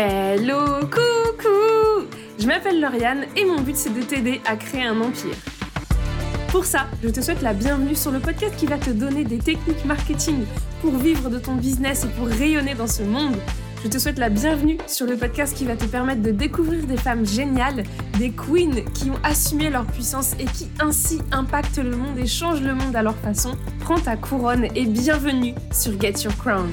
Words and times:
Hello, 0.00 0.78
coucou 0.82 2.06
Je 2.38 2.46
m'appelle 2.46 2.80
Lauriane 2.80 3.24
et 3.34 3.44
mon 3.44 3.60
but 3.60 3.74
c'est 3.74 3.92
de 3.92 4.00
t'aider 4.00 4.40
à 4.46 4.54
créer 4.54 4.84
un 4.84 5.00
empire. 5.00 5.34
Pour 6.52 6.64
ça, 6.66 6.86
je 7.02 7.08
te 7.08 7.20
souhaite 7.20 7.42
la 7.42 7.52
bienvenue 7.52 7.96
sur 7.96 8.12
le 8.12 8.20
podcast 8.20 8.54
qui 8.56 8.66
va 8.66 8.78
te 8.78 8.90
donner 8.90 9.24
des 9.24 9.38
techniques 9.38 9.84
marketing 9.84 10.44
pour 10.82 10.96
vivre 10.98 11.28
de 11.28 11.40
ton 11.40 11.56
business 11.56 12.04
et 12.04 12.08
pour 12.16 12.28
rayonner 12.28 12.74
dans 12.74 12.86
ce 12.86 13.02
monde. 13.02 13.34
Je 13.82 13.88
te 13.88 13.98
souhaite 13.98 14.20
la 14.20 14.28
bienvenue 14.28 14.78
sur 14.86 15.04
le 15.04 15.16
podcast 15.16 15.56
qui 15.56 15.64
va 15.64 15.74
te 15.74 15.86
permettre 15.86 16.22
de 16.22 16.30
découvrir 16.30 16.86
des 16.86 16.96
femmes 16.96 17.26
géniales, 17.26 17.82
des 18.20 18.30
queens 18.30 18.84
qui 18.94 19.10
ont 19.10 19.18
assumé 19.24 19.68
leur 19.68 19.84
puissance 19.84 20.34
et 20.38 20.44
qui 20.44 20.68
ainsi 20.78 21.18
impactent 21.32 21.78
le 21.78 21.96
monde 21.96 22.16
et 22.18 22.26
changent 22.28 22.62
le 22.62 22.74
monde 22.76 22.94
à 22.94 23.02
leur 23.02 23.16
façon. 23.16 23.56
Prends 23.80 23.98
ta 23.98 24.16
couronne 24.16 24.68
et 24.76 24.86
bienvenue 24.86 25.54
sur 25.72 26.00
Get 26.00 26.22
Your 26.22 26.36
Crown. 26.36 26.70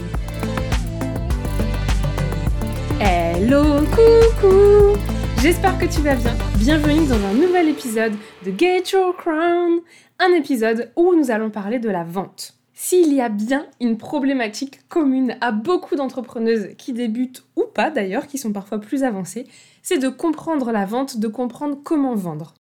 Hello, 3.38 3.82
coucou 3.90 4.98
J'espère 5.42 5.78
que 5.78 5.84
tu 5.84 6.00
vas 6.00 6.16
bien. 6.16 6.34
Bienvenue 6.58 7.06
dans 7.06 7.22
un 7.22 7.34
nouvel 7.34 7.68
épisode 7.68 8.14
de 8.46 8.54
Get 8.58 8.84
Your 8.94 9.14
Crown, 9.18 9.82
un 10.20 10.32
épisode 10.38 10.90
où 10.96 11.14
nous 11.14 11.32
allons 11.32 11.50
parler 11.50 11.80
de 11.80 11.90
la 11.90 12.06
vente. 12.06 12.54
S'il 12.74 13.14
y 13.14 13.20
a 13.20 13.28
bien 13.28 13.68
une 13.82 13.98
problématique 13.98 14.88
commune 14.88 15.36
à 15.42 15.52
beaucoup 15.52 15.98
d'entrepreneuses 15.98 16.70
qui 16.78 16.94
débutent 16.94 17.44
ou 17.58 17.66
pas 17.66 17.92
d'ailleurs, 17.92 18.28
qui 18.28 18.38
sont 18.38 18.54
parfois 18.54 18.80
plus 18.80 19.04
avancées, 19.04 19.48
c'est 19.84 19.98
de 19.98 20.08
comprendre 20.08 20.72
la 20.72 20.86
vente, 20.86 21.20
de 21.20 21.28
comprendre 21.28 21.78
comment 21.84 22.16
vendre. 22.16 22.54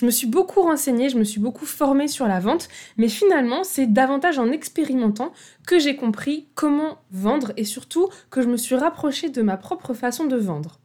Je 0.00 0.06
me 0.06 0.10
suis 0.10 0.26
beaucoup 0.26 0.62
renseignée, 0.62 1.10
je 1.10 1.18
me 1.18 1.24
suis 1.24 1.40
beaucoup 1.40 1.66
formée 1.66 2.08
sur 2.08 2.26
la 2.26 2.40
vente, 2.40 2.70
mais 2.96 3.10
finalement, 3.10 3.64
c'est 3.64 3.84
davantage 3.84 4.38
en 4.38 4.50
expérimentant 4.50 5.30
que 5.66 5.78
j'ai 5.78 5.94
compris 5.94 6.48
comment 6.54 6.96
vendre 7.10 7.52
et 7.58 7.66
surtout 7.66 8.08
que 8.30 8.40
je 8.40 8.48
me 8.48 8.56
suis 8.56 8.76
rapprochée 8.76 9.28
de 9.28 9.42
ma 9.42 9.58
propre 9.58 9.92
façon 9.92 10.24
de 10.24 10.36
vendre. 10.36 10.80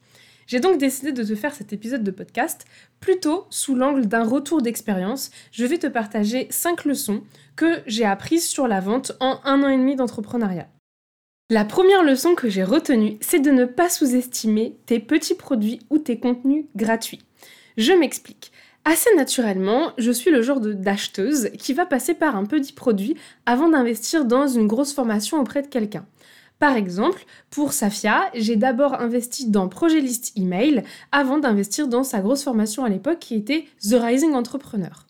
J'ai 0.48 0.60
donc 0.60 0.80
décidé 0.80 1.14
de 1.14 1.24
te 1.24 1.34
faire 1.34 1.56
cet 1.56 1.72
épisode 1.72 2.04
de 2.04 2.12
podcast 2.12 2.66
plutôt 3.00 3.46
sous 3.50 3.74
l'angle 3.74 4.08
d'un 4.08 4.26
retour 4.26 4.62
d'expérience. 4.62 5.32
Je 5.54 5.66
vais 5.66 5.78
te 5.78 5.88
partager 5.88 6.48
5 6.50 6.84
leçons 6.84 7.24
que 7.56 7.80
j'ai 7.88 8.04
apprises 8.04 8.46
sur 8.46 8.68
la 8.68 8.82
vente 8.82 9.14
en 9.22 9.40
un 9.46 9.64
an 9.64 9.70
et 9.70 9.78
demi 9.78 9.96
d'entrepreneuriat. 9.96 10.68
La 11.50 11.64
première 11.64 12.04
leçon 12.04 12.36
que 12.36 12.50
j'ai 12.50 12.66
retenue, 12.66 13.18
c'est 13.22 13.40
de 13.40 13.52
ne 13.52 13.64
pas 13.64 13.90
sous-estimer 13.90 14.76
tes 14.86 15.00
petits 15.00 15.36
produits 15.36 15.80
ou 15.90 16.00
tes 16.00 16.20
contenus 16.20 16.66
gratuits. 16.76 17.22
Je 17.78 17.94
m'explique. 17.94 18.52
Assez 18.88 19.10
naturellement, 19.16 19.94
je 19.98 20.12
suis 20.12 20.30
le 20.30 20.44
genre 20.44 20.60
d'acheteuse 20.60 21.50
qui 21.58 21.74
va 21.74 21.88
passer 21.88 22.14
par 22.14 22.36
un 22.36 22.46
petit 22.46 22.72
produit 22.72 23.16
avant 23.48 23.68
d'investir 23.68 24.26
dans 24.26 24.48
une 24.48 24.68
grosse 24.68 24.94
formation 24.94 25.40
auprès 25.40 25.64
de 25.64 25.68
quelqu'un. 25.68 26.06
Par 26.60 26.78
exemple, 26.78 27.26
pour 27.50 27.74
Safia, 27.74 28.30
j'ai 28.36 28.56
d'abord 28.56 28.94
investi 29.02 29.50
dans 29.50 29.68
Projet 29.70 30.02
List 30.02 30.34
Email 30.38 30.84
avant 31.12 31.40
d'investir 31.40 31.88
dans 31.88 32.04
sa 32.04 32.20
grosse 32.20 32.44
formation 32.44 32.86
à 32.86 32.90
l'époque 32.90 33.18
qui 33.18 33.34
était 33.34 33.66
The 33.82 33.96
Rising 34.00 34.34
Entrepreneur. 34.36 35.08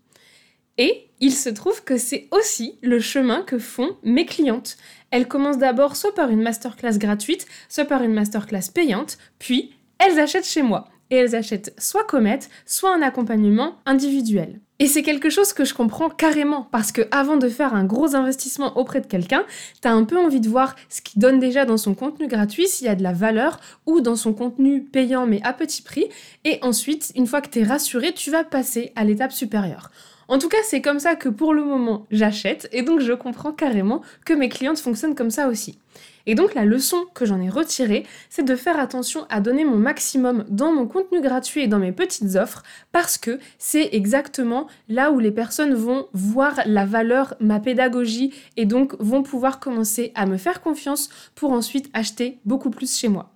Et 0.77 1.09
il 1.19 1.33
se 1.33 1.49
trouve 1.49 1.83
que 1.83 1.97
c'est 1.97 2.29
aussi 2.31 2.79
le 2.81 3.01
chemin 3.01 3.41
que 3.41 3.59
font 3.59 3.97
mes 4.03 4.25
clientes. 4.25 4.77
Elles 5.11 5.27
commencent 5.27 5.57
d'abord 5.57 5.97
soit 5.97 6.15
par 6.15 6.29
une 6.29 6.41
masterclass 6.41 6.97
gratuite, 6.97 7.45
soit 7.67 7.85
par 7.85 8.03
une 8.03 8.13
masterclass 8.13 8.71
payante, 8.73 9.17
puis 9.37 9.75
elles 9.99 10.17
achètent 10.19 10.47
chez 10.47 10.63
moi 10.63 10.87
et 11.11 11.15
elles 11.15 11.35
achètent 11.35 11.73
soit 11.77 12.03
Comet, 12.03 12.39
soit 12.65 12.95
un 12.95 13.01
accompagnement 13.01 13.75
individuel. 13.85 14.59
Et 14.77 14.87
c'est 14.87 15.03
quelque 15.03 15.29
chose 15.29 15.53
que 15.53 15.63
je 15.63 15.73
comprends 15.73 16.09
carrément 16.09 16.67
parce 16.69 16.91
que 16.91 17.03
avant 17.11 17.37
de 17.37 17.47
faire 17.47 17.73
un 17.73 17.85
gros 17.85 18.13
investissement 18.13 18.77
auprès 18.77 18.99
de 18.99 19.07
quelqu'un, 19.07 19.45
t'as 19.79 19.91
un 19.91 20.03
peu 20.03 20.17
envie 20.17 20.41
de 20.41 20.49
voir 20.49 20.75
ce 20.89 21.01
qu'il 21.01 21.21
donne 21.21 21.39
déjà 21.39 21.63
dans 21.63 21.77
son 21.77 21.95
contenu 21.95 22.27
gratuit, 22.27 22.67
s'il 22.67 22.87
y 22.87 22.89
a 22.89 22.95
de 22.95 23.03
la 23.03 23.13
valeur, 23.13 23.61
ou 23.85 24.01
dans 24.01 24.17
son 24.17 24.33
contenu 24.33 24.83
payant 24.83 25.27
mais 25.27 25.39
à 25.43 25.53
petit 25.53 25.81
prix. 25.81 26.09
Et 26.43 26.59
ensuite, 26.61 27.13
une 27.15 27.25
fois 27.25 27.39
que 27.39 27.49
t'es 27.49 27.63
rassuré, 27.63 28.11
tu 28.11 28.31
vas 28.31 28.43
passer 28.43 28.91
à 28.97 29.05
l'étape 29.05 29.31
supérieure. 29.31 29.91
En 30.27 30.39
tout 30.39 30.49
cas, 30.49 30.57
c'est 30.63 30.81
comme 30.81 30.99
ça 30.99 31.15
que 31.15 31.29
pour 31.29 31.53
le 31.53 31.63
moment 31.63 32.05
j'achète 32.11 32.67
et 32.73 32.81
donc 32.81 32.99
je 32.99 33.13
comprends 33.13 33.53
carrément 33.53 34.01
que 34.25 34.33
mes 34.33 34.49
clientes 34.49 34.79
fonctionnent 34.79 35.15
comme 35.15 35.31
ça 35.31 35.47
aussi. 35.47 35.77
Et 36.25 36.35
donc 36.35 36.55
la 36.55 36.65
leçon 36.65 37.05
que 37.13 37.25
j'en 37.25 37.41
ai 37.41 37.49
retirée, 37.49 38.05
c'est 38.29 38.43
de 38.43 38.55
faire 38.55 38.79
attention 38.79 39.25
à 39.29 39.41
donner 39.41 39.65
mon 39.65 39.77
maximum 39.77 40.45
dans 40.49 40.73
mon 40.73 40.87
contenu 40.87 41.21
gratuit 41.21 41.61
et 41.61 41.67
dans 41.67 41.79
mes 41.79 41.91
petites 41.91 42.35
offres 42.35 42.63
parce 42.91 43.17
que 43.17 43.39
c'est 43.59 43.89
exactement 43.93 44.67
là 44.89 45.11
où 45.11 45.19
les 45.19 45.31
personnes 45.31 45.75
vont 45.75 46.07
voir 46.13 46.61
la 46.65 46.85
valeur, 46.85 47.35
ma 47.39 47.59
pédagogie 47.59 48.33
et 48.57 48.65
donc 48.65 48.95
vont 48.99 49.23
pouvoir 49.23 49.59
commencer 49.59 50.11
à 50.15 50.25
me 50.25 50.37
faire 50.37 50.61
confiance 50.61 51.09
pour 51.35 51.51
ensuite 51.51 51.89
acheter 51.93 52.39
beaucoup 52.45 52.69
plus 52.69 52.97
chez 52.97 53.07
moi. 53.07 53.34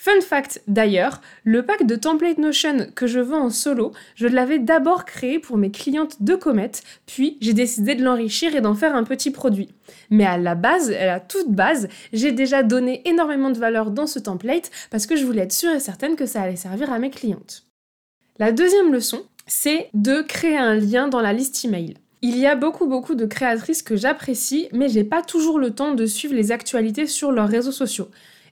Fun 0.00 0.20
fact 0.20 0.62
d'ailleurs, 0.68 1.20
le 1.42 1.64
pack 1.64 1.84
de 1.84 1.96
template 1.96 2.38
Notion 2.38 2.86
que 2.94 3.08
je 3.08 3.18
vends 3.18 3.46
en 3.46 3.50
solo, 3.50 3.90
je 4.14 4.28
l'avais 4.28 4.60
d'abord 4.60 5.04
créé 5.04 5.40
pour 5.40 5.58
mes 5.58 5.72
clientes 5.72 6.22
de 6.22 6.36
Comet, 6.36 6.70
puis 7.06 7.36
j'ai 7.40 7.52
décidé 7.52 7.96
de 7.96 8.04
l'enrichir 8.04 8.54
et 8.54 8.60
d'en 8.60 8.76
faire 8.76 8.94
un 8.94 9.02
petit 9.02 9.32
produit. 9.32 9.70
Mais 10.08 10.24
à 10.24 10.38
la 10.38 10.54
base, 10.54 10.92
à 10.92 11.04
la 11.04 11.18
toute 11.18 11.50
base, 11.50 11.88
j'ai 12.12 12.30
déjà 12.30 12.62
donné 12.62 13.02
énormément 13.08 13.50
de 13.50 13.58
valeur 13.58 13.90
dans 13.90 14.06
ce 14.06 14.20
template 14.20 14.70
parce 14.92 15.04
que 15.06 15.16
je 15.16 15.24
voulais 15.24 15.42
être 15.42 15.52
sûre 15.52 15.74
et 15.74 15.80
certaine 15.80 16.14
que 16.14 16.26
ça 16.26 16.42
allait 16.42 16.54
servir 16.54 16.92
à 16.92 17.00
mes 17.00 17.10
clientes. 17.10 17.64
La 18.38 18.52
deuxième 18.52 18.92
leçon, 18.92 19.24
c'est 19.48 19.90
de 19.94 20.22
créer 20.22 20.56
un 20.56 20.76
lien 20.76 21.08
dans 21.08 21.20
la 21.20 21.32
liste 21.32 21.64
email. 21.64 21.94
Il 22.22 22.38
y 22.38 22.46
a 22.46 22.54
beaucoup 22.54 22.86
beaucoup 22.86 23.16
de 23.16 23.26
créatrices 23.26 23.82
que 23.82 23.96
j'apprécie, 23.96 24.68
mais 24.72 24.88
j'ai 24.88 25.02
pas 25.02 25.22
toujours 25.22 25.58
le 25.58 25.72
temps 25.72 25.94
de 25.96 26.06
suivre 26.06 26.34
les 26.34 26.52
actualités 26.52 27.08
sur 27.08 27.32
leurs 27.32 27.48
réseaux 27.48 27.72
sociaux. 27.72 28.08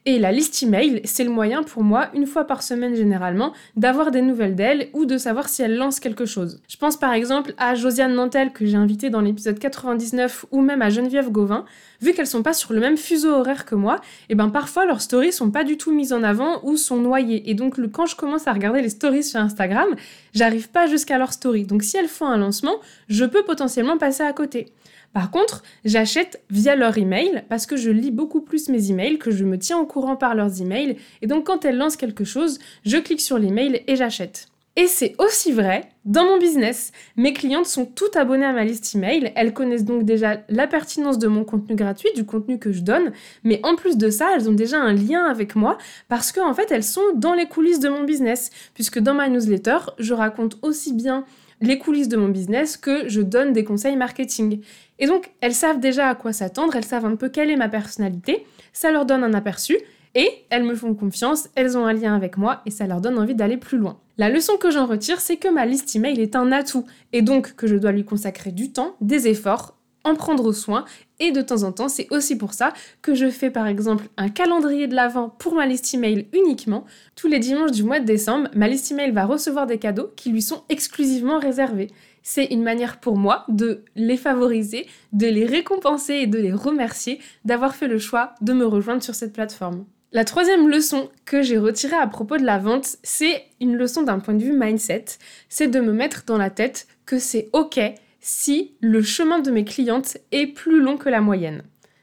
Et 0.08 0.20
la 0.20 0.30
liste 0.30 0.62
email, 0.62 1.00
c'est 1.02 1.24
le 1.24 1.30
moyen 1.30 1.64
pour 1.64 1.82
moi, 1.82 2.10
une 2.14 2.26
fois 2.26 2.44
par 2.44 2.62
semaine 2.62 2.94
généralement, 2.94 3.52
d'avoir 3.74 4.12
des 4.12 4.22
nouvelles 4.22 4.54
d'elle 4.54 4.88
ou 4.92 5.04
de 5.04 5.18
savoir 5.18 5.48
si 5.48 5.62
elle 5.62 5.76
lance 5.76 5.98
quelque 5.98 6.26
chose. 6.26 6.60
Je 6.68 6.76
pense 6.76 6.96
par 6.96 7.12
exemple 7.12 7.54
à 7.58 7.74
Josiane 7.74 8.14
Nantel 8.14 8.52
que 8.52 8.64
j'ai 8.66 8.76
invitée 8.76 9.10
dans 9.10 9.20
l'épisode 9.20 9.58
99 9.58 10.46
ou 10.52 10.60
même 10.60 10.80
à 10.80 10.90
Geneviève 10.90 11.32
Gauvin. 11.32 11.64
Vu 12.00 12.12
qu'elles 12.12 12.28
sont 12.28 12.44
pas 12.44 12.52
sur 12.52 12.72
le 12.72 12.78
même 12.78 12.96
fuseau 12.96 13.34
horaire 13.34 13.64
que 13.64 13.74
moi, 13.74 13.96
et 13.96 14.00
eh 14.30 14.34
ben 14.36 14.48
parfois 14.48 14.86
leurs 14.86 15.00
stories 15.00 15.32
sont 15.32 15.50
pas 15.50 15.64
du 15.64 15.76
tout 15.76 15.90
mises 15.92 16.12
en 16.12 16.22
avant 16.22 16.60
ou 16.62 16.76
sont 16.76 16.98
noyées. 16.98 17.50
Et 17.50 17.54
donc 17.54 17.80
quand 17.90 18.06
je 18.06 18.14
commence 18.14 18.46
à 18.46 18.52
regarder 18.52 18.82
les 18.82 18.90
stories 18.90 19.24
sur 19.24 19.40
Instagram, 19.40 19.88
j'arrive 20.34 20.68
pas 20.68 20.86
jusqu'à 20.86 21.18
leurs 21.18 21.32
stories. 21.32 21.64
Donc 21.64 21.82
si 21.82 21.96
elles 21.96 22.06
font 22.06 22.26
un 22.26 22.36
lancement, 22.36 22.76
je 23.08 23.24
peux 23.24 23.42
potentiellement 23.42 23.98
passer 23.98 24.22
à 24.22 24.32
côté. 24.32 24.72
Par 25.16 25.31
contre, 25.31 25.62
j'achète 25.87 26.43
via 26.50 26.77
leur 26.77 26.99
email 26.99 27.43
parce 27.49 27.65
que 27.65 27.78
je 27.78 27.91
lis 27.91 28.10
beaucoup 28.10 28.43
plus 28.43 28.69
mes 28.69 28.91
emails, 28.91 29.16
que 29.16 29.31
je 29.31 29.47
me 29.47 29.59
tiens 29.59 29.78
au 29.78 29.87
courant 29.87 30.15
par 30.15 30.34
leurs 30.34 30.60
emails. 30.60 30.99
Et 31.22 31.27
donc, 31.27 31.47
quand 31.47 31.65
elles 31.65 31.78
lancent 31.78 31.97
quelque 31.97 32.25
chose, 32.25 32.59
je 32.84 32.99
clique 32.99 33.22
sur 33.22 33.38
l'email 33.38 33.82
et 33.87 33.97
j'achète. 33.97 34.49
Et 34.77 34.87
c'est 34.88 35.15
aussi 35.19 35.53
vrai 35.53 35.88
dans 36.04 36.27
mon 36.27 36.37
business. 36.37 36.93
Mes 37.16 37.32
clientes 37.32 37.65
sont 37.65 37.87
toutes 37.87 38.15
abonnées 38.15 38.44
à 38.44 38.53
ma 38.53 38.65
liste 38.65 38.94
email. 38.94 39.32
Elles 39.37 39.54
connaissent 39.54 39.87
donc 39.87 40.03
déjà 40.03 40.43
la 40.50 40.66
pertinence 40.66 41.19
de 41.19 41.28
mon 41.28 41.44
contenu 41.44 41.77
gratuit, 41.77 42.10
du 42.15 42.27
contenu 42.27 42.59
que 42.59 42.72
je 42.72 42.83
donne. 42.83 43.12
Mais 43.43 43.60
en 43.62 43.75
plus 43.75 43.97
de 43.97 44.10
ça, 44.10 44.34
elles 44.34 44.50
ont 44.50 44.53
déjà 44.53 44.78
un 44.78 44.93
lien 44.93 45.25
avec 45.25 45.56
moi 45.56 45.78
parce 46.10 46.31
qu'en 46.31 46.50
en 46.50 46.53
fait, 46.53 46.71
elles 46.71 46.84
sont 46.84 47.15
dans 47.15 47.33
les 47.33 47.47
coulisses 47.47 47.81
de 47.81 47.88
mon 47.88 48.04
business. 48.04 48.50
Puisque 48.75 48.98
dans 48.98 49.15
ma 49.15 49.31
newsletter, 49.31 49.78
je 49.98 50.12
raconte 50.12 50.59
aussi 50.60 50.93
bien 50.93 51.25
les 51.60 51.78
coulisses 51.78 52.08
de 52.08 52.16
mon 52.16 52.28
business 52.28 52.76
que 52.76 53.08
je 53.08 53.20
donne 53.20 53.52
des 53.52 53.64
conseils 53.64 53.96
marketing. 53.96 54.60
Et 54.98 55.06
donc, 55.06 55.30
elles 55.40 55.54
savent 55.54 55.80
déjà 55.80 56.08
à 56.08 56.14
quoi 56.14 56.32
s'attendre, 56.32 56.76
elles 56.76 56.84
savent 56.84 57.06
un 57.06 57.16
peu 57.16 57.28
quelle 57.28 57.50
est 57.50 57.56
ma 57.56 57.68
personnalité, 57.68 58.44
ça 58.72 58.90
leur 58.90 59.06
donne 59.06 59.24
un 59.24 59.34
aperçu, 59.34 59.76
et 60.14 60.30
elles 60.48 60.64
me 60.64 60.74
font 60.74 60.94
confiance, 60.94 61.48
elles 61.54 61.76
ont 61.76 61.84
un 61.84 61.92
lien 61.92 62.14
avec 62.14 62.38
moi, 62.38 62.62
et 62.64 62.70
ça 62.70 62.86
leur 62.86 63.00
donne 63.00 63.18
envie 63.18 63.34
d'aller 63.34 63.58
plus 63.58 63.78
loin. 63.78 63.98
La 64.16 64.30
leçon 64.30 64.56
que 64.56 64.70
j'en 64.70 64.86
retire, 64.86 65.20
c'est 65.20 65.36
que 65.36 65.48
ma 65.48 65.66
liste 65.66 65.94
email 65.94 66.20
est 66.20 66.36
un 66.36 66.52
atout, 66.52 66.86
et 67.12 67.20
donc 67.20 67.54
que 67.54 67.66
je 67.66 67.76
dois 67.76 67.92
lui 67.92 68.04
consacrer 68.04 68.50
du 68.50 68.72
temps, 68.72 68.96
des 69.02 69.28
efforts, 69.28 69.76
en 70.06 70.14
prendre 70.14 70.52
soin 70.52 70.84
et 71.18 71.32
de 71.32 71.42
temps 71.42 71.64
en 71.64 71.72
temps, 71.72 71.88
c'est 71.88 72.06
aussi 72.10 72.36
pour 72.36 72.54
ça 72.54 72.72
que 73.02 73.14
je 73.14 73.28
fais 73.28 73.50
par 73.50 73.66
exemple 73.66 74.04
un 74.16 74.28
calendrier 74.28 74.86
de 74.86 74.94
l'Avent 74.94 75.30
pour 75.30 75.54
ma 75.54 75.66
liste 75.66 75.92
email 75.94 76.28
uniquement. 76.32 76.84
Tous 77.16 77.26
les 77.26 77.38
dimanches 77.38 77.72
du 77.72 77.82
mois 77.82 78.00
de 78.00 78.04
décembre, 78.04 78.48
ma 78.54 78.68
liste 78.68 78.91
email 78.92 79.10
va 79.10 79.24
recevoir 79.24 79.66
des 79.66 79.78
cadeaux 79.78 80.10
qui 80.14 80.30
lui 80.30 80.42
sont 80.42 80.62
exclusivement 80.68 81.38
réservés. 81.38 81.88
C'est 82.22 82.47
une 82.47 82.62
manière 82.62 83.00
pour 83.00 83.16
moi 83.16 83.44
de 83.48 83.84
les 83.94 84.16
favoriser, 84.16 84.86
de 85.12 85.26
les 85.26 85.47
récompenser 85.47 86.14
et 86.14 86.26
de 86.26 86.38
les 86.38 86.52
remercier 86.52 87.20
d'avoir 87.44 87.74
fait 87.74 87.88
le 87.88 87.98
choix 87.98 88.34
de 88.41 88.52
me 88.52 88.66
rejoindre 88.66 89.02
sur 89.02 89.14
cette 89.14 89.32
plateforme. 89.32 89.84
La 90.12 90.24
troisième 90.24 90.68
leçon 90.68 91.10
que 91.24 91.42
j'ai 91.42 91.59
retirée 91.59 91.97
à 91.97 92.06
propos 92.06 92.36
de 92.36 92.44
la 92.44 92.59
vente, 92.59 92.97
c'est 93.02 93.44
une 93.60 93.76
leçon 93.76 94.02
d'un 94.02 94.18
point 94.18 94.34
de 94.34 94.42
vue 94.42 94.56
mindset. 94.56 95.04
C'est 95.48 95.68
de 95.68 95.80
me 95.80 95.92
mettre 95.92 96.24
dans 96.26 96.38
la 96.38 96.50
tête 96.50 96.86
que 97.06 97.18
c'est 97.18 97.48
ok 97.52 97.80
si 98.26 98.72
le 98.80 99.02
chemin 99.02 99.38
de 99.38 99.52
mes 99.52 99.64
clientes 99.64 100.18
est 100.32 100.48
plus 100.48 100.80
long 100.80 100.96
que 100.96 101.08
la 101.08 101.20
moyenne. 101.20 101.62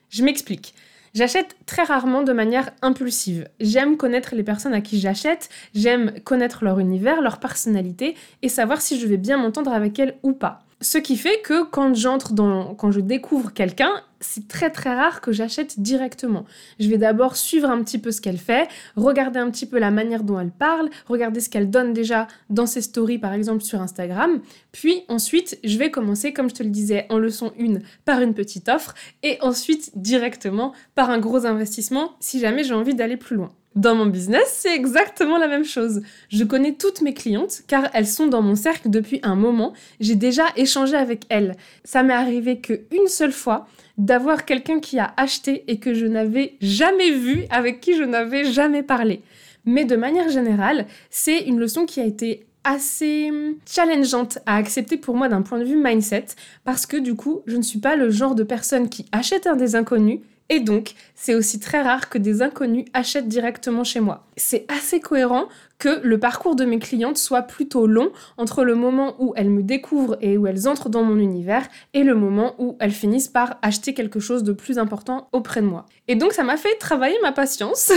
Je 0.09 0.23
m'explique. 0.23 0.73
J'achète 1.13 1.57
très 1.65 1.83
rarement 1.83 2.23
de 2.23 2.31
manière 2.31 2.71
impulsive. 2.81 3.49
J'aime 3.59 3.97
connaître 3.97 4.33
les 4.33 4.43
personnes 4.43 4.73
à 4.73 4.79
qui 4.79 5.01
j'achète, 5.01 5.49
j'aime 5.75 6.13
connaître 6.23 6.63
leur 6.63 6.79
univers, 6.79 7.21
leur 7.21 7.41
personnalité 7.41 8.15
et 8.41 8.47
savoir 8.47 8.81
si 8.81 9.01
je 9.01 9.05
vais 9.05 9.17
bien 9.17 9.37
m'entendre 9.37 9.73
avec 9.73 9.99
elles 9.99 10.15
ou 10.23 10.31
pas. 10.31 10.63
Ce 10.83 10.97
qui 10.97 11.15
fait 11.15 11.39
que 11.39 11.63
quand 11.63 11.95
j'entre 11.95 12.33
dans, 12.33 12.75
quand 12.75 12.91
je 12.91 13.00
découvre 13.00 13.53
quelqu'un, 13.53 13.94
c'est 14.19 14.50
très 14.50 14.69
très 14.69 14.94
rare 14.94 15.21
que 15.21 15.31
j'achète 15.31 15.80
directement. 15.80 16.44
Je 16.77 16.89
vais 16.89 16.97
d'abord 16.97 17.38
suivre 17.38 17.69
un 17.69 17.81
petit 17.81 17.97
peu 17.97 18.12
ce 18.12 18.19
qu'elle 18.19 18.38
fait, 18.38 18.68
regarder 18.97 19.39
un 19.39 19.50
petit 19.50 19.65
peu 19.65 19.80
la 19.80 19.91
manière 19.91 20.24
dont 20.25 20.38
elle 20.38 20.51
parle, 20.51 20.89
regarder 21.07 21.39
ce 21.39 21.50
qu'elle 21.50 21.69
donne 21.69 21.94
déjà 21.94 22.27
dans 22.50 22.65
ses 22.65 22.81
stories 22.81 23.18
par 23.18 23.31
exemple 23.31 23.63
sur 23.63 23.80
Instagram, 23.80 24.41
puis 24.74 25.03
ensuite 25.07 25.57
je 25.63 25.77
vais 25.77 25.89
commencer 25.89 26.33
comme 26.33 26.50
je 26.50 26.56
te 26.56 26.63
le 26.63 26.69
disais 26.69 27.06
en 27.09 27.18
leçon 27.18 27.53
1 27.57 27.80
par 28.03 28.19
une 28.19 28.33
petite 28.33 28.68
offre 28.68 28.94
et 29.24 29.38
ensuite 29.39 29.91
directement 29.95 30.74
par 30.95 31.09
un 31.09 31.19
gros 31.19 31.45
investissement 31.45 32.12
si 32.19 32.41
jamais 32.41 32.65
j'ai 32.65 32.74
envie 32.74 32.94
d'aller 32.94 33.15
plus 33.15 33.38
loin. 33.38 33.53
Dans 33.75 33.95
mon 33.95 34.05
business, 34.05 34.53
c'est 34.59 34.75
exactement 34.75 35.37
la 35.37 35.47
même 35.47 35.65
chose. 35.65 36.01
Je 36.29 36.43
connais 36.43 36.73
toutes 36.73 37.01
mes 37.01 37.15
clientes 37.15 37.63
car 37.67 37.89
elles 37.93 38.07
sont 38.07 38.27
dans 38.27 38.43
mon 38.43 38.55
cercle 38.55 38.89
depuis 38.91 39.19
un 39.23 39.35
moment. 39.35 39.73
J'ai 39.99 40.15
déjà 40.15 40.43
échangé 40.55 40.95
avec 40.95 41.23
elles. 41.29 41.55
Ça 41.83 42.03
m'est 42.03 42.13
arrivé 42.13 42.59
qu'une 42.59 43.07
seule 43.07 43.31
fois 43.31 43.67
d'avoir 43.97 44.45
quelqu'un 44.45 44.79
qui 44.79 44.99
a 44.99 45.13
acheté 45.17 45.63
et 45.67 45.79
que 45.79 45.95
je 45.95 46.05
n'avais 46.05 46.53
jamais 46.61 47.11
vu, 47.11 47.45
avec 47.49 47.81
qui 47.81 47.95
je 47.95 48.03
n'avais 48.03 48.45
jamais 48.45 48.83
parlé. 48.83 49.21
Mais 49.65 49.85
de 49.85 49.95
manière 49.95 50.29
générale, 50.29 50.85
c'est 51.09 51.39
une 51.39 51.59
leçon 51.59 51.85
qui 51.85 51.99
a 51.99 52.05
été 52.05 52.45
assez 52.63 53.31
challengeante 53.65 54.39
à 54.45 54.55
accepter 54.55 54.97
pour 54.97 55.15
moi 55.15 55.29
d'un 55.29 55.41
point 55.41 55.59
de 55.59 55.65
vue 55.65 55.81
mindset 55.81 56.27
parce 56.63 56.85
que 56.85 56.97
du 56.97 57.15
coup, 57.15 57.41
je 57.45 57.57
ne 57.57 57.61
suis 57.61 57.79
pas 57.79 57.95
le 57.95 58.09
genre 58.09 58.35
de 58.35 58.43
personne 58.43 58.87
qui 58.89 59.05
achète 59.11 59.47
un 59.47 59.55
des 59.55 59.75
inconnus 59.75 60.19
et 60.53 60.59
donc, 60.59 60.94
c'est 61.15 61.33
aussi 61.33 61.59
très 61.59 61.81
rare 61.81 62.09
que 62.09 62.19
des 62.19 62.44
inconnus 62.44 62.85
achètent 62.94 63.27
directement 63.27 63.83
chez 63.83 64.01
moi. 64.01 64.27
C'est 64.38 64.67
assez 64.71 65.00
cohérent 65.00 65.47
que 65.79 66.00
le 66.03 66.19
parcours 66.19 66.55
de 66.55 66.63
mes 66.63 66.77
clientes 66.77 67.17
soit 67.17 67.41
plutôt 67.41 67.88
long 67.88 68.11
entre 68.38 68.63
le 68.63 68.75
moment 68.75 69.15
où 69.17 69.33
elles 69.35 69.50
me 69.50 69.63
découvrent 69.63 70.15
et 70.21 70.38
où 70.38 70.45
elles 70.45 70.67
entrent 70.67 70.89
dans 70.89 71.01
mon 71.01 71.17
univers 71.17 71.67
et 71.95 72.03
le 72.03 72.13
moment 72.13 72.53
où 72.59 72.77
elles 72.79 72.91
finissent 72.91 73.29
par 73.29 73.57
acheter 73.63 73.95
quelque 73.95 74.19
chose 74.19 74.44
de 74.44 74.53
plus 74.53 74.77
important 74.77 75.27
auprès 75.31 75.63
de 75.63 75.65
moi. 75.65 75.88
Et 76.07 76.13
donc, 76.13 76.33
ça 76.33 76.44
m'a 76.44 76.56
fait 76.56 76.75
travailler 76.75 77.17
ma 77.23 77.31
patience 77.31 77.91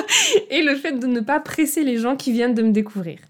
et 0.50 0.60
le 0.60 0.76
fait 0.76 0.92
de 0.92 1.06
ne 1.06 1.20
pas 1.20 1.40
presser 1.40 1.82
les 1.82 1.96
gens 1.96 2.16
qui 2.16 2.30
viennent 2.30 2.52
de 2.52 2.62
me 2.62 2.72
découvrir. 2.72 3.20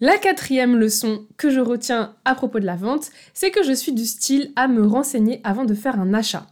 La 0.00 0.18
quatrième 0.18 0.76
leçon 0.76 1.26
que 1.36 1.48
je 1.48 1.60
retiens 1.60 2.16
à 2.24 2.34
propos 2.34 2.58
de 2.58 2.66
la 2.66 2.74
vente, 2.74 3.12
c'est 3.34 3.52
que 3.52 3.62
je 3.62 3.72
suis 3.72 3.92
du 3.92 4.04
style 4.04 4.50
à 4.56 4.66
me 4.66 4.84
renseigner 4.84 5.40
avant 5.44 5.64
de 5.64 5.74
faire 5.74 6.00
un 6.00 6.12
achat. 6.12 6.48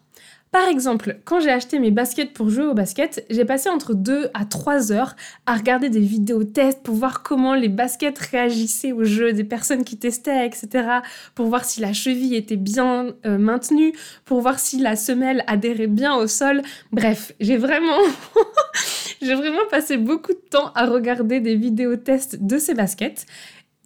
Par 0.52 0.66
exemple, 0.66 1.20
quand 1.24 1.38
j'ai 1.38 1.50
acheté 1.50 1.78
mes 1.78 1.92
baskets 1.92 2.32
pour 2.32 2.50
jouer 2.50 2.64
au 2.64 2.74
basket, 2.74 3.24
j'ai 3.30 3.44
passé 3.44 3.68
entre 3.68 3.94
2 3.94 4.30
à 4.34 4.44
3 4.44 4.90
heures 4.90 5.14
à 5.46 5.54
regarder 5.54 5.90
des 5.90 6.00
vidéos 6.00 6.42
tests 6.42 6.82
pour 6.82 6.96
voir 6.96 7.22
comment 7.22 7.54
les 7.54 7.68
baskets 7.68 8.18
réagissaient 8.18 8.90
au 8.90 9.04
jeu, 9.04 9.32
des 9.32 9.44
personnes 9.44 9.84
qui 9.84 9.96
testaient, 9.96 10.44
etc. 10.44 10.88
Pour 11.36 11.46
voir 11.46 11.64
si 11.64 11.80
la 11.80 11.92
cheville 11.92 12.34
était 12.34 12.56
bien 12.56 13.14
euh, 13.26 13.38
maintenue, 13.38 13.92
pour 14.24 14.40
voir 14.40 14.58
si 14.58 14.80
la 14.80 14.96
semelle 14.96 15.44
adhérait 15.46 15.86
bien 15.86 16.16
au 16.16 16.26
sol. 16.26 16.62
Bref, 16.90 17.32
j'ai 17.38 17.56
vraiment... 17.56 18.00
j'ai 19.22 19.36
vraiment 19.36 19.66
passé 19.70 19.98
beaucoup 19.98 20.32
de 20.32 20.42
temps 20.50 20.72
à 20.74 20.86
regarder 20.86 21.38
des 21.38 21.54
vidéos 21.54 21.94
tests 21.94 22.42
de 22.42 22.58
ces 22.58 22.74
baskets. 22.74 23.24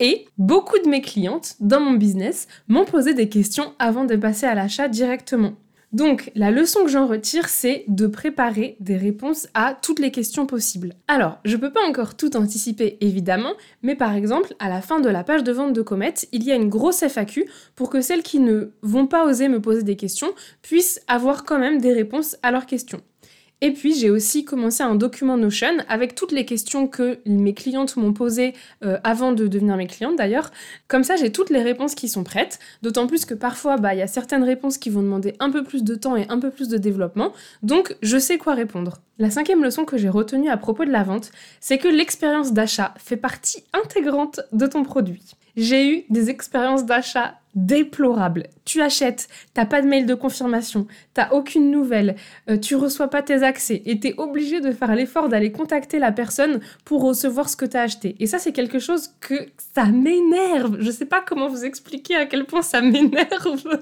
Et 0.01 0.25
beaucoup 0.39 0.79
de 0.79 0.89
mes 0.89 1.03
clientes 1.03 1.57
dans 1.61 1.81
mon 1.81 1.93
business 1.93 2.49
m'ont 2.69 2.87
posé 2.87 3.13
des 3.13 3.29
questions 3.29 3.75
avant 3.79 4.07
de 4.07 4.17
passer 4.17 4.47
à 4.47 4.55
l'achat 4.55 4.89
directement. 4.89 5.53
Donc, 5.95 6.33
la 6.35 6.51
leçon 6.51 6.83
que 6.83 6.91
j'en 6.91 7.07
retire, 7.07 7.49
c'est 7.49 7.85
de 7.87 8.09
préparer 8.09 8.77
des 8.81 8.97
réponses 8.97 9.47
à 9.55 9.79
toutes 9.81 10.01
les 10.01 10.11
questions 10.11 10.45
possibles. 10.45 10.95
Alors, 11.07 11.39
je 11.45 11.57
peux 11.57 11.73
pas 11.73 11.87
encore 11.89 12.17
tout 12.17 12.37
anticiper, 12.37 12.99
évidemment, 13.01 13.53
mais 13.83 13.95
par 13.95 14.13
exemple, 14.17 14.57
à 14.59 14.69
la 14.69 14.83
fin 14.83 14.99
de 14.99 15.09
la 15.09 15.23
page 15.23 15.45
de 15.45 15.53
vente 15.53 15.73
de 15.73 15.83
Comet, 15.83 16.15
il 16.33 16.43
y 16.43 16.51
a 16.51 16.57
une 16.57 16.69
grosse 16.69 17.05
FAQ 17.05 17.49
pour 17.77 17.91
que 17.91 18.01
celles 18.01 18.25
qui 18.25 18.41
ne 18.41 18.71
vont 18.83 19.07
pas 19.07 19.25
oser 19.25 19.47
me 19.47 19.61
poser 19.61 19.85
des 19.85 19.95
questions 19.95 20.35
puissent 20.63 21.01
avoir 21.07 21.45
quand 21.45 21.61
même 21.61 21.81
des 21.81 21.93
réponses 21.93 22.37
à 22.43 22.51
leurs 22.51 22.67
questions. 22.67 23.01
Et 23.61 23.73
puis 23.73 23.95
j'ai 23.95 24.11
aussi 24.11 24.45
commencé 24.45 24.83
un 24.83 24.95
document 24.95 25.37
Notion 25.37 25.79
avec 25.89 26.15
toutes 26.15 26.33
les 26.33 26.45
questions 26.45 26.87
que 26.87 27.19
mes 27.25 27.55
clientes 27.55 27.97
m'ont 27.97 28.13
posées 28.13 28.53
euh, 28.85 28.99
avant 29.05 29.33
de 29.33 29.47
devenir 29.47 29.77
mes 29.77 29.87
clientes 29.87 30.17
d'ailleurs. 30.17 30.51
Comme 30.89 31.05
ça 31.05 31.17
j'ai 31.17 31.33
toutes 31.33 31.51
les 31.51 31.63
réponses 31.63 31.95
qui 31.95 32.09
sont 32.09 32.25
prêtes, 32.25 32.59
d'autant 32.83 33.07
plus 33.07 33.25
que 33.25 33.35
parfois 33.35 33.77
bah, 33.77 33.95
il 33.95 33.99
y 33.99 34.03
a 34.03 34.07
certaines 34.07 34.45
réponses 34.45 34.79
qui 34.79 34.91
vont 34.91 35.03
demander 35.03 35.35
un 35.39 35.51
peu 35.51 35.65
plus 35.65 35.83
de 35.83 35.95
temps 35.95 36.17
et 36.17 36.27
un 36.29 36.39
peu 36.39 36.51
plus 36.51 36.69
de 36.69 36.77
développement, 36.77 37.33
donc 37.63 37.97
je 38.03 38.19
sais 38.19 38.39
quoi 38.39 38.55
répondre. 38.55 38.99
La 39.19 39.31
cinquième 39.31 39.63
leçon 39.63 39.85
que 39.85 39.97
j'ai 39.97 40.09
retenue 40.09 40.51
à 40.51 40.57
propos 40.57 40.85
de 40.85 40.91
la 40.91 41.05
vente, 41.05 41.31
c'est 41.61 41.79
que 41.79 41.87
l'expérience 41.87 42.53
d'achat 42.53 42.95
fait 42.99 43.17
partie 43.17 43.63
intégrante 43.73 44.41
de 44.53 44.67
ton 44.67 44.83
produit. 44.83 45.23
J'ai 45.57 45.89
eu 45.89 46.05
des 46.11 46.31
expériences 46.31 46.85
d'achat 46.85 47.37
déplorable. 47.55 48.49
Tu 48.65 48.83
achètes, 48.83 49.29
t'as 49.55 49.67
pas 49.67 49.83
de 49.83 49.87
mail 49.87 50.07
de 50.07 50.15
confirmation, 50.15 50.89
t'as 51.15 51.31
aucune 51.31 51.71
nouvelle, 51.71 52.17
euh, 52.51 52.59
tu 52.59 52.75
reçois 52.75 53.07
pas 53.07 53.23
tes 53.23 53.45
accès 53.45 53.83
et 53.87 54.01
t'es 54.01 54.15
obligé 54.19 54.61
de 54.61 54.73
faire 54.73 54.97
l'effort 54.97 55.29
d'aller 55.29 55.53
contacter 55.53 56.01
la 56.01 56.11
personne 56.11 56.59
pour 56.85 57.03
recevoir 57.03 57.49
ce 57.49 57.57
que 57.57 57.67
t'as 57.67 57.83
acheté. 57.83 58.17
Et 58.19 58.27
ça, 58.27 58.41
c'est 58.41 58.51
quelque 58.51 58.81
chose 58.81 59.13
que 59.21 59.47
ça 59.77 59.85
m'énerve. 59.85 60.79
Je 60.81 60.91
sais 60.91 61.07
pas 61.07 61.23
comment 61.25 61.47
vous 61.47 61.65
expliquer 61.65 62.17
à 62.17 62.27
quel 62.27 62.47
point 62.47 62.63
ça 62.63 62.81
m'énerve. 62.81 63.79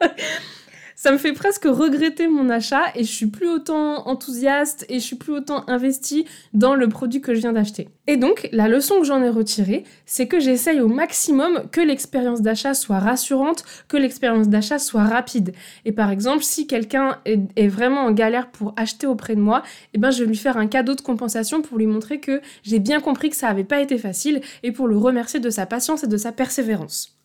ça 1.00 1.12
me 1.12 1.16
fait 1.16 1.32
presque 1.32 1.62
regretter 1.62 2.26
mon 2.26 2.50
achat 2.50 2.86
et 2.96 3.04
je 3.04 3.12
suis 3.12 3.28
plus 3.28 3.48
autant 3.48 4.08
enthousiaste 4.08 4.84
et 4.88 4.94
je 4.94 5.04
suis 5.04 5.14
plus 5.14 5.32
autant 5.32 5.62
investie 5.68 6.26
dans 6.54 6.74
le 6.74 6.88
produit 6.88 7.20
que 7.20 7.36
je 7.36 7.38
viens 7.38 7.52
d'acheter. 7.52 7.88
Et 8.08 8.16
donc, 8.16 8.48
la 8.50 8.66
leçon 8.66 8.98
que 8.98 9.04
j'en 9.04 9.22
ai 9.22 9.28
retirée, 9.28 9.84
c'est 10.06 10.26
que 10.26 10.40
j'essaye 10.40 10.80
au 10.80 10.88
maximum 10.88 11.62
que 11.70 11.80
l'expérience 11.80 12.42
d'achat 12.42 12.74
soit 12.74 12.98
rassurante, 12.98 13.64
que 13.86 13.96
l'expérience 13.96 14.48
d'achat 14.48 14.80
soit 14.80 15.04
rapide. 15.04 15.54
Et 15.84 15.92
par 15.92 16.10
exemple, 16.10 16.42
si 16.42 16.66
quelqu'un 16.66 17.20
est, 17.24 17.68
vraiment 17.68 18.00
en 18.00 18.10
galère 18.10 18.50
pour 18.50 18.74
acheter 18.76 19.06
auprès 19.06 19.36
de 19.36 19.40
moi, 19.40 19.62
eh 19.94 19.98
ben, 19.98 20.10
je 20.10 20.24
vais 20.24 20.28
lui 20.28 20.36
faire 20.36 20.56
un 20.56 20.66
cadeau 20.66 20.96
de 20.96 21.00
compensation 21.00 21.62
pour 21.62 21.78
lui 21.78 21.86
montrer 21.86 22.18
que 22.18 22.40
j'ai 22.64 22.80
bien 22.80 22.98
compris 23.00 23.30
que 23.30 23.36
ça 23.36 23.46
n'avait 23.46 23.62
pas 23.62 23.80
été 23.80 23.98
facile 23.98 24.40
et 24.64 24.72
pour 24.72 24.88
le 24.88 24.96
remercier 24.96 25.38
de 25.38 25.48
sa 25.48 25.64
patience 25.64 26.02
et 26.02 26.08
de 26.08 26.16
sa 26.16 26.32
persévérance. 26.32 27.17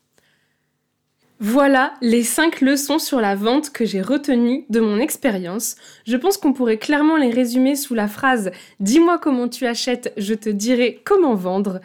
Voilà 1.45 1.93
les 1.99 2.23
5 2.23 2.61
leçons 2.61 2.99
sur 2.99 3.19
la 3.19 3.35
vente 3.35 3.71
que 3.71 3.83
j'ai 3.83 4.01
retenues 4.01 4.63
de 4.69 4.79
mon 4.79 4.97
expérience. 4.97 5.75
Je 6.07 6.15
pense 6.15 6.37
qu'on 6.37 6.53
pourrait 6.53 6.77
clairement 6.77 7.17
les 7.17 7.31
résumer 7.31 7.75
sous 7.75 7.93
la 7.93 8.07
phrase 8.07 8.51
Dis-moi 8.79 9.17
comment 9.17 9.49
tu 9.49 9.65
achètes, 9.65 10.13
je 10.15 10.35
te 10.35 10.47
dirai 10.47 11.01
comment 11.03 11.35
vendre. 11.35 11.81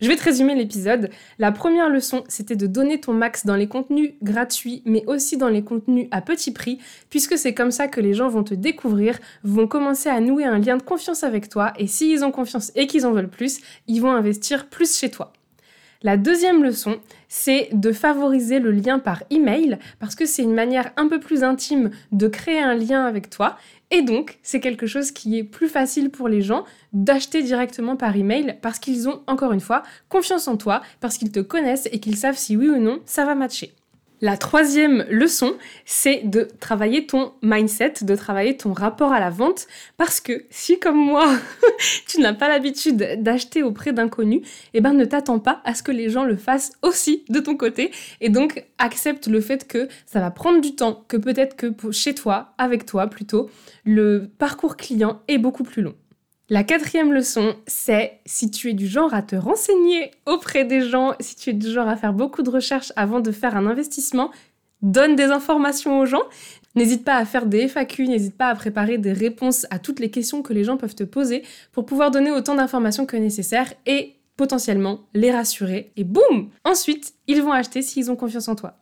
Je 0.00 0.06
vais 0.06 0.14
te 0.14 0.22
résumer 0.22 0.54
l'épisode. 0.54 1.10
La 1.40 1.50
première 1.50 1.88
leçon, 1.88 2.22
c'était 2.28 2.54
de 2.54 2.68
donner 2.68 3.00
ton 3.00 3.12
max 3.12 3.44
dans 3.44 3.56
les 3.56 3.66
contenus 3.66 4.12
gratuits, 4.22 4.80
mais 4.84 5.02
aussi 5.08 5.36
dans 5.36 5.48
les 5.48 5.64
contenus 5.64 6.06
à 6.12 6.20
petit 6.20 6.52
prix, 6.52 6.78
puisque 7.10 7.36
c'est 7.36 7.52
comme 7.52 7.72
ça 7.72 7.88
que 7.88 8.00
les 8.00 8.14
gens 8.14 8.28
vont 8.28 8.44
te 8.44 8.54
découvrir, 8.54 9.18
vont 9.42 9.66
commencer 9.66 10.08
à 10.08 10.20
nouer 10.20 10.44
un 10.44 10.60
lien 10.60 10.76
de 10.76 10.84
confiance 10.84 11.24
avec 11.24 11.48
toi, 11.48 11.72
et 11.80 11.88
s'ils 11.88 12.24
ont 12.24 12.30
confiance 12.30 12.70
et 12.76 12.86
qu'ils 12.86 13.06
en 13.06 13.10
veulent 13.10 13.28
plus, 13.28 13.58
ils 13.88 14.00
vont 14.00 14.12
investir 14.12 14.68
plus 14.68 14.96
chez 14.96 15.10
toi. 15.10 15.32
La 16.02 16.16
deuxième 16.16 16.62
leçon, 16.62 16.98
c'est 17.28 17.68
de 17.72 17.92
favoriser 17.92 18.58
le 18.58 18.70
lien 18.70 18.98
par 18.98 19.22
email 19.28 19.78
parce 19.98 20.14
que 20.14 20.24
c'est 20.24 20.42
une 20.42 20.54
manière 20.54 20.92
un 20.96 21.08
peu 21.08 21.20
plus 21.20 21.44
intime 21.44 21.90
de 22.10 22.26
créer 22.26 22.58
un 22.58 22.74
lien 22.74 23.04
avec 23.04 23.28
toi 23.28 23.58
et 23.90 24.00
donc 24.00 24.38
c'est 24.42 24.60
quelque 24.60 24.86
chose 24.86 25.10
qui 25.10 25.36
est 25.36 25.44
plus 25.44 25.68
facile 25.68 26.08
pour 26.08 26.28
les 26.28 26.40
gens 26.40 26.64
d'acheter 26.94 27.42
directement 27.42 27.96
par 27.96 28.16
email 28.16 28.56
parce 28.62 28.78
qu'ils 28.78 29.10
ont 29.10 29.20
encore 29.26 29.52
une 29.52 29.60
fois 29.60 29.82
confiance 30.08 30.48
en 30.48 30.56
toi, 30.56 30.80
parce 31.00 31.18
qu'ils 31.18 31.32
te 31.32 31.40
connaissent 31.40 31.88
et 31.92 32.00
qu'ils 32.00 32.16
savent 32.16 32.38
si 32.38 32.56
oui 32.56 32.70
ou 32.70 32.78
non 32.78 33.00
ça 33.04 33.26
va 33.26 33.34
matcher. 33.34 33.74
La 34.22 34.36
troisième 34.36 35.06
leçon, 35.08 35.54
c'est 35.86 36.22
de 36.24 36.46
travailler 36.60 37.06
ton 37.06 37.32
mindset, 37.42 37.94
de 38.02 38.14
travailler 38.14 38.54
ton 38.54 38.74
rapport 38.74 39.14
à 39.14 39.20
la 39.20 39.30
vente, 39.30 39.66
parce 39.96 40.20
que 40.20 40.44
si 40.50 40.78
comme 40.78 40.98
moi, 40.98 41.26
tu 42.06 42.20
n'as 42.20 42.34
pas 42.34 42.50
l'habitude 42.50 43.22
d'acheter 43.22 43.62
auprès 43.62 43.94
d'inconnus, 43.94 44.42
eh 44.74 44.82
ben 44.82 44.92
ne 44.92 45.06
t'attends 45.06 45.38
pas 45.38 45.62
à 45.64 45.74
ce 45.74 45.82
que 45.82 45.90
les 45.90 46.10
gens 46.10 46.24
le 46.24 46.36
fassent 46.36 46.72
aussi 46.82 47.24
de 47.30 47.40
ton 47.40 47.56
côté, 47.56 47.92
et 48.20 48.28
donc 48.28 48.66
accepte 48.76 49.26
le 49.26 49.40
fait 49.40 49.66
que 49.66 49.88
ça 50.04 50.20
va 50.20 50.30
prendre 50.30 50.60
du 50.60 50.74
temps, 50.74 51.02
que 51.08 51.16
peut-être 51.16 51.56
que 51.56 51.72
chez 51.90 52.14
toi, 52.14 52.52
avec 52.58 52.84
toi 52.84 53.06
plutôt, 53.06 53.48
le 53.84 54.30
parcours 54.36 54.76
client 54.76 55.22
est 55.28 55.38
beaucoup 55.38 55.64
plus 55.64 55.80
long. 55.80 55.94
La 56.52 56.64
quatrième 56.64 57.12
leçon, 57.12 57.54
c'est 57.68 58.18
si 58.26 58.50
tu 58.50 58.70
es 58.70 58.72
du 58.72 58.88
genre 58.88 59.14
à 59.14 59.22
te 59.22 59.36
renseigner 59.36 60.10
auprès 60.26 60.64
des 60.64 60.80
gens, 60.80 61.14
si 61.20 61.36
tu 61.36 61.50
es 61.50 61.52
du 61.52 61.70
genre 61.70 61.86
à 61.86 61.94
faire 61.94 62.12
beaucoup 62.12 62.42
de 62.42 62.50
recherches 62.50 62.92
avant 62.96 63.20
de 63.20 63.30
faire 63.30 63.56
un 63.56 63.66
investissement, 63.66 64.32
donne 64.82 65.14
des 65.14 65.26
informations 65.26 66.00
aux 66.00 66.06
gens. 66.06 66.24
N'hésite 66.74 67.04
pas 67.04 67.14
à 67.14 67.24
faire 67.24 67.46
des 67.46 67.68
FAQ, 67.68 68.08
n'hésite 68.08 68.36
pas 68.36 68.48
à 68.48 68.56
préparer 68.56 68.98
des 68.98 69.12
réponses 69.12 69.64
à 69.70 69.78
toutes 69.78 70.00
les 70.00 70.10
questions 70.10 70.42
que 70.42 70.52
les 70.52 70.64
gens 70.64 70.76
peuvent 70.76 70.96
te 70.96 71.04
poser 71.04 71.44
pour 71.70 71.86
pouvoir 71.86 72.10
donner 72.10 72.32
autant 72.32 72.56
d'informations 72.56 73.06
que 73.06 73.16
nécessaire 73.16 73.72
et 73.86 74.16
potentiellement 74.36 75.02
les 75.14 75.30
rassurer. 75.30 75.92
Et 75.96 76.02
boum 76.02 76.48
Ensuite, 76.64 77.14
ils 77.28 77.42
vont 77.42 77.52
acheter 77.52 77.80
s'ils 77.80 78.10
ont 78.10 78.16
confiance 78.16 78.48
en 78.48 78.56
toi. 78.56 78.74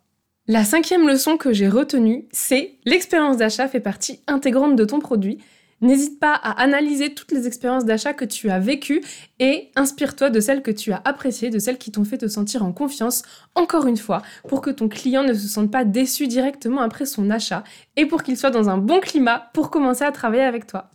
La 0.47 0.65
cinquième 0.65 1.07
leçon 1.07 1.37
que 1.37 1.53
j'ai 1.53 1.69
retenue, 1.69 2.29
c'est 2.33 2.77
l'expérience 2.87 3.37
d'achat 3.37 3.69
fait 3.69 3.81
partie 3.81 4.21
intégrante 4.27 4.75
de 4.75 4.87
ton 4.87 5.01
produit 5.01 5.37
N'hésite 5.80 6.18
pas 6.18 6.35
à 6.35 6.61
analyser 6.61 7.14
toutes 7.14 7.30
les 7.30 7.47
expériences 7.47 7.85
d'achat 7.85 8.12
que 8.12 8.25
tu 8.25 8.50
as 8.50 8.58
vécues 8.58 9.02
et 9.38 9.70
inspire-toi 9.76 10.28
de 10.30 10.40
celles 10.40 10.62
que 10.62 10.73
tu 10.73 10.92
as 10.92 11.00
appréciées, 11.04 11.50
de 11.50 11.58
celles 11.58 11.78
qui 11.78 11.92
t'ont 11.92 12.04
fait 12.04 12.18
te 12.18 12.26
sentir 12.26 12.64
en 12.64 12.73
confiance, 12.73 13.23
encore 13.54 13.87
une 13.87 13.97
fois, 13.97 14.23
pour 14.49 14.61
que 14.61 14.70
ton 14.70 14.88
client 14.88 15.23
ne 15.23 15.35
se 15.35 15.47
sente 15.47 15.70
pas 15.70 15.85
déçu 15.85 16.26
directement 16.26 16.80
après 16.80 17.06
son 17.06 17.30
achat 17.30 17.62
et 17.97 18.06
pour 18.06 18.25
qu'il 18.25 18.37
soit 18.37 18.50
dans 18.50 18.68
un 18.68 18.78
bon 18.78 19.00
climat 19.00 19.50
pour 19.54 19.70
commencer 19.70 20.04
à 20.04 20.11
travailler 20.11 20.42
avec 20.42 20.66
toi. 20.66 20.90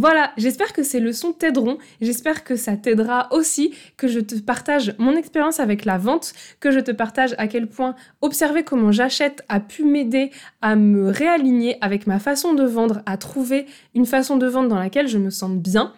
Voilà, 0.00 0.30
j'espère 0.36 0.72
que 0.72 0.84
ces 0.84 1.00
leçons 1.00 1.32
t'aideront, 1.32 1.76
j'espère 2.00 2.44
que 2.44 2.54
ça 2.54 2.76
t'aidera 2.76 3.26
aussi, 3.32 3.74
que 3.96 4.06
je 4.06 4.20
te 4.20 4.36
partage 4.36 4.94
mon 4.98 5.16
expérience 5.16 5.58
avec 5.58 5.84
la 5.84 5.98
vente, 5.98 6.34
que 6.60 6.70
je 6.70 6.78
te 6.78 6.92
partage 6.92 7.34
à 7.36 7.48
quel 7.48 7.66
point 7.66 7.96
observer 8.20 8.62
comment 8.62 8.92
j'achète 8.92 9.44
a 9.48 9.58
pu 9.58 9.82
m'aider 9.82 10.30
à 10.62 10.76
me 10.76 11.10
réaligner 11.10 11.78
avec 11.80 12.06
ma 12.06 12.20
façon 12.20 12.54
de 12.54 12.62
vendre, 12.62 13.02
à 13.06 13.16
trouver 13.16 13.66
une 13.96 14.06
façon 14.06 14.36
de 14.36 14.46
vendre 14.46 14.68
dans 14.68 14.78
laquelle 14.78 15.08
je 15.08 15.18
me 15.18 15.30
sente 15.30 15.60
bien. 15.60 15.92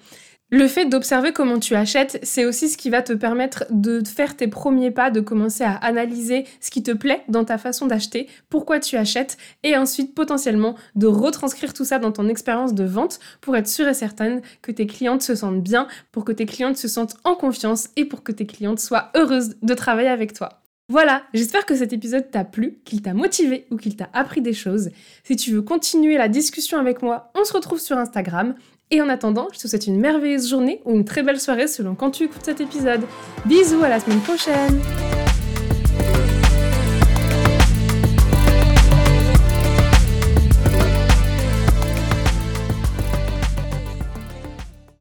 Le 0.52 0.66
fait 0.66 0.87
d'observer 0.87 1.33
comment 1.33 1.61
tu 1.61 1.76
achètes, 1.76 2.19
c'est 2.25 2.45
aussi 2.45 2.69
ce 2.69 2.76
qui 2.76 2.90
va 2.90 3.02
te 3.02 3.12
permettre 3.12 3.66
de 3.71 4.02
faire 4.04 4.37
tes 4.37 4.49
premiers 4.49 4.90
pas, 4.90 5.12
de 5.12 5.21
commencer 5.21 5.62
à 5.62 5.76
analyser 5.76 6.45
ce 6.61 6.73
qui 6.73 6.83
te 6.83 6.90
plaît 6.90 7.23
dans 7.28 7.45
ta 7.45 7.57
façon 7.57 7.87
d'acheter, 7.87 8.28
pourquoi 8.49 8.80
tu 8.80 8.97
achètes, 8.97 9.37
et 9.62 9.76
ensuite 9.76 10.12
potentiellement 10.12 10.75
de 10.97 11.07
retranscrire 11.07 11.73
tout 11.73 11.85
ça 11.85 12.00
dans 12.00 12.11
ton 12.11 12.28
expérience 12.28 12.75
de 12.75 12.83
vente 12.83 13.21
pour 13.40 13.57
être 13.57 13.69
sûre 13.69 13.87
et 13.87 13.95
certaine 13.95 14.42
que 14.61 14.73
tes 14.73 14.88
clientes 14.88 15.23
se 15.23 15.37
sentent 15.37 15.62
bien, 15.62 15.87
pour 16.11 16.25
que 16.25 16.33
tes 16.33 16.47
clientes 16.47 16.76
se 16.76 16.88
sentent 16.88 17.14
en 17.23 17.37
confiance 17.37 17.90
et 17.95 18.04
pour 18.04 18.25
que 18.25 18.33
tes 18.33 18.47
clientes 18.47 18.80
soient 18.80 19.12
heureuses 19.16 19.54
de 19.62 19.75
travailler 19.75 20.09
avec 20.09 20.33
toi. 20.33 20.61
Voilà, 20.88 21.23
j'espère 21.33 21.66
que 21.66 21.76
cet 21.76 21.92
épisode 21.92 22.28
t'a 22.33 22.42
plu, 22.42 22.80
qu'il 22.85 23.02
t'a 23.02 23.14
motivé 23.14 23.69
ou 23.71 23.76
qu'il 23.76 23.95
t'a 23.95 24.11
appris 24.12 24.40
des 24.40 24.52
choses. 24.52 24.90
Si 25.23 25.37
tu 25.37 25.52
veux 25.52 25.62
continuer 25.62 26.19
la 26.19 26.26
discussion 26.26 26.78
avec 26.78 27.02
moi, 27.02 27.30
on 27.38 27.45
se 27.45 27.52
retrouve 27.52 27.78
sur 27.78 27.97
Instagram. 27.97 28.57
Et 28.92 29.00
en 29.00 29.09
attendant, 29.09 29.49
je 29.52 29.59
te 29.61 29.68
souhaite 29.68 29.87
une 29.87 30.00
merveilleuse 30.00 30.49
journée 30.49 30.80
ou 30.85 30.97
une 30.97 31.04
très 31.04 31.23
belle 31.23 31.38
soirée 31.38 31.68
selon 31.68 31.94
quand 31.94 32.11
tu 32.11 32.25
écoutes 32.25 32.44
cet 32.44 32.61
épisode. 32.61 33.02
Bisous 33.47 33.85
à 33.85 33.88
la 33.88 34.00
semaine 34.00 34.20
prochaine 34.20 34.80